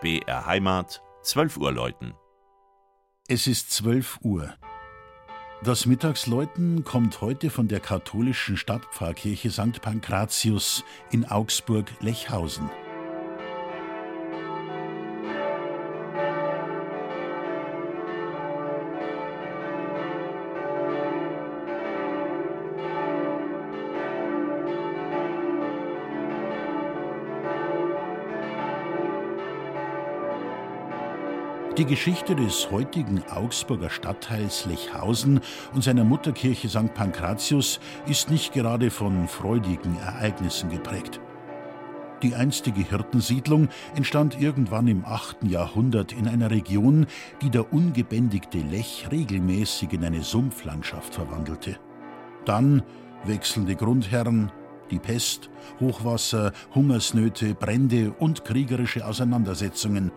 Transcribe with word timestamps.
BR 0.00 0.46
Heimat, 0.46 1.02
12 1.22 1.58
Uhr 1.58 1.72
läuten. 1.72 2.14
Es 3.28 3.46
ist 3.46 3.70
12 3.72 4.20
Uhr. 4.22 4.54
Das 5.62 5.84
Mittagsläuten 5.84 6.84
kommt 6.84 7.20
heute 7.20 7.50
von 7.50 7.68
der 7.68 7.80
katholischen 7.80 8.56
Stadtpfarrkirche 8.56 9.50
St. 9.50 9.82
Pankratius 9.82 10.84
in 11.10 11.26
Augsburg-Lechhausen. 11.26 12.70
Die 31.80 31.86
Geschichte 31.86 32.36
des 32.36 32.70
heutigen 32.70 33.22
Augsburger 33.30 33.88
Stadtteils 33.88 34.66
Lechhausen 34.66 35.40
und 35.72 35.82
seiner 35.82 36.04
Mutterkirche 36.04 36.68
St. 36.68 36.92
Pankratius 36.92 37.80
ist 38.06 38.30
nicht 38.30 38.52
gerade 38.52 38.90
von 38.90 39.26
freudigen 39.26 39.96
Ereignissen 39.96 40.68
geprägt. 40.68 41.22
Die 42.22 42.34
einstige 42.34 42.82
Hirtensiedlung 42.82 43.70
entstand 43.96 44.38
irgendwann 44.38 44.88
im 44.88 45.06
8. 45.06 45.44
Jahrhundert 45.44 46.12
in 46.12 46.28
einer 46.28 46.50
Region, 46.50 47.06
die 47.40 47.48
der 47.48 47.72
ungebändigte 47.72 48.58
Lech 48.58 49.08
regelmäßig 49.10 49.94
in 49.94 50.04
eine 50.04 50.22
Sumpflandschaft 50.22 51.14
verwandelte. 51.14 51.78
Dann 52.44 52.82
wechselnde 53.24 53.74
Grundherren, 53.74 54.52
die 54.90 54.98
Pest, 54.98 55.50
Hochwasser, 55.80 56.52
Hungersnöte, 56.74 57.54
Brände 57.54 58.12
und 58.18 58.44
kriegerische 58.44 59.06
Auseinandersetzungen. 59.06 60.12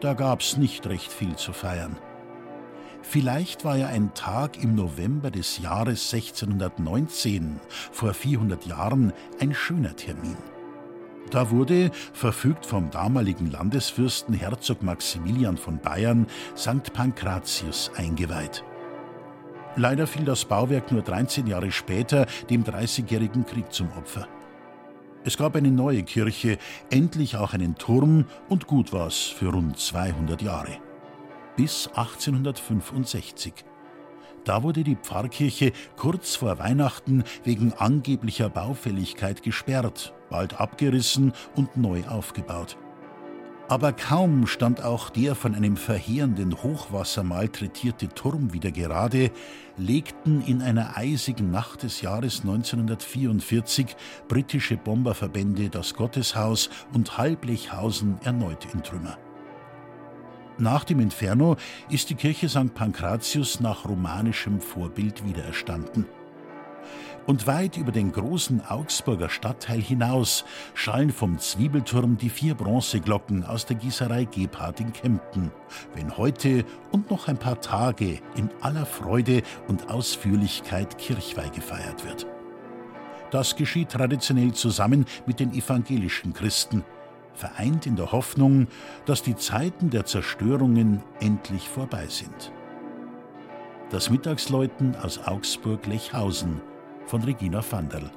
Da 0.00 0.14
gab's 0.14 0.56
nicht 0.56 0.86
recht 0.86 1.12
viel 1.12 1.36
zu 1.36 1.52
feiern. 1.52 1.96
Vielleicht 3.02 3.64
war 3.64 3.76
ja 3.76 3.86
ein 3.86 4.12
Tag 4.14 4.62
im 4.62 4.74
November 4.74 5.30
des 5.30 5.58
Jahres 5.58 6.12
1619, 6.12 7.60
vor 7.90 8.12
400 8.12 8.66
Jahren, 8.66 9.12
ein 9.40 9.54
schöner 9.54 9.96
Termin. 9.96 10.36
Da 11.30 11.50
wurde, 11.50 11.90
verfügt 12.12 12.64
vom 12.64 12.90
damaligen 12.90 13.50
Landesfürsten 13.50 14.34
Herzog 14.34 14.82
Maximilian 14.82 15.56
von 15.56 15.78
Bayern, 15.78 16.26
St. 16.56 16.92
Pankratius 16.92 17.90
eingeweiht. 17.96 18.64
Leider 19.76 20.06
fiel 20.06 20.24
das 20.24 20.44
Bauwerk 20.44 20.90
nur 20.90 21.02
13 21.02 21.46
Jahre 21.46 21.70
später 21.70 22.26
dem 22.50 22.64
Dreißigjährigen 22.64 23.46
Krieg 23.46 23.72
zum 23.72 23.88
Opfer. 23.96 24.26
Es 25.24 25.36
gab 25.36 25.56
eine 25.56 25.70
neue 25.70 26.02
Kirche, 26.04 26.58
endlich 26.90 27.36
auch 27.36 27.52
einen 27.52 27.76
Turm 27.76 28.24
und 28.48 28.66
gut 28.66 28.92
war's 28.92 29.18
für 29.18 29.48
rund 29.48 29.78
200 29.78 30.42
Jahre. 30.42 30.78
Bis 31.56 31.88
1865. 31.88 33.64
Da 34.44 34.62
wurde 34.62 34.84
die 34.84 34.96
Pfarrkirche 34.96 35.72
kurz 35.96 36.36
vor 36.36 36.58
Weihnachten 36.58 37.24
wegen 37.44 37.74
angeblicher 37.74 38.48
Baufälligkeit 38.48 39.42
gesperrt, 39.42 40.14
bald 40.30 40.58
abgerissen 40.58 41.32
und 41.54 41.76
neu 41.76 42.04
aufgebaut. 42.08 42.78
Aber 43.68 43.92
kaum 43.92 44.46
stand 44.46 44.82
auch 44.82 45.10
der 45.10 45.34
von 45.34 45.54
einem 45.54 45.76
verheerenden 45.76 46.62
Hochwasser 46.62 47.22
malträtierte 47.22 48.08
Turm 48.08 48.54
wieder 48.54 48.70
gerade, 48.70 49.30
legten 49.76 50.40
in 50.40 50.62
einer 50.62 50.96
eisigen 50.96 51.50
Nacht 51.50 51.82
des 51.82 52.00
Jahres 52.00 52.40
1944 52.40 53.94
britische 54.26 54.78
Bomberverbände 54.78 55.68
das 55.68 55.92
Gotteshaus 55.92 56.70
und 56.94 57.18
Halblechhausen 57.18 58.18
erneut 58.24 58.66
in 58.72 58.82
Trümmer. 58.82 59.18
Nach 60.56 60.84
dem 60.84 60.98
Inferno 60.98 61.56
ist 61.90 62.08
die 62.08 62.14
Kirche 62.14 62.48
St. 62.48 62.74
Pankratius 62.74 63.60
nach 63.60 63.84
romanischem 63.84 64.62
Vorbild 64.62 65.26
wiedererstanden. 65.26 66.06
Und 67.26 67.46
weit 67.46 67.76
über 67.76 67.92
den 67.92 68.12
großen 68.12 68.64
Augsburger 68.66 69.28
Stadtteil 69.28 69.82
hinaus 69.82 70.44
schallen 70.72 71.10
vom 71.10 71.38
Zwiebelturm 71.38 72.16
die 72.16 72.30
vier 72.30 72.54
Bronzeglocken 72.54 73.44
aus 73.44 73.66
der 73.66 73.76
Gießerei 73.76 74.24
Gebhardt 74.24 74.80
in 74.80 74.92
Kempten, 74.94 75.50
wenn 75.94 76.16
heute 76.16 76.64
und 76.90 77.10
noch 77.10 77.28
ein 77.28 77.36
paar 77.36 77.60
Tage 77.60 78.20
in 78.34 78.48
aller 78.62 78.86
Freude 78.86 79.42
und 79.66 79.90
Ausführlichkeit 79.90 80.96
Kirchweih 80.96 81.50
gefeiert 81.50 82.06
wird. 82.06 82.26
Das 83.30 83.56
geschieht 83.56 83.90
traditionell 83.90 84.52
zusammen 84.52 85.04
mit 85.26 85.38
den 85.38 85.52
evangelischen 85.52 86.32
Christen, 86.32 86.82
vereint 87.34 87.86
in 87.86 87.96
der 87.96 88.10
Hoffnung, 88.10 88.68
dass 89.04 89.22
die 89.22 89.36
Zeiten 89.36 89.90
der 89.90 90.06
Zerstörungen 90.06 91.02
endlich 91.20 91.68
vorbei 91.68 92.06
sind. 92.08 92.52
Das 93.90 94.10
Mittagsläuten 94.10 94.96
aus 94.96 95.18
Augsburg-Lechhausen 95.18 96.60
von 97.08 97.22
Regina 97.22 97.62
Vanderl. 97.62 98.10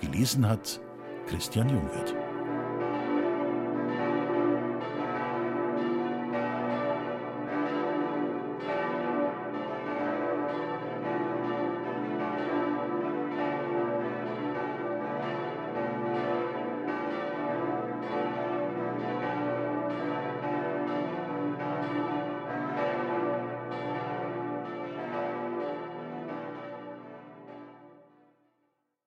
Gelesen 0.00 0.48
hat 0.48 0.80
Christian 1.28 1.68
Jungwirth. 1.68 2.27